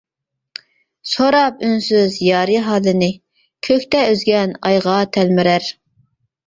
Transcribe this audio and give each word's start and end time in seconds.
سوراپ 1.11 1.59
ئۈنسىز 1.67 2.17
يارى 2.29 2.57
ھالىنى، 2.69 3.11
كۆكتە 3.69 4.05
ئۈزگەن 4.09 4.59
ئايغا 4.67 4.99
تەلمۈرەر. 5.19 5.71